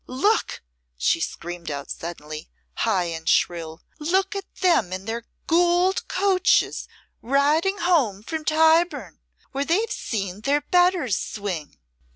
[0.07, 0.63] "Look!"
[0.97, 6.87] she screamed out suddenly, high and shrill; "look at them in their goold coaches
[7.21, 9.19] riding home from Tyburn,
[9.51, 11.77] where they've seen their betters swing!"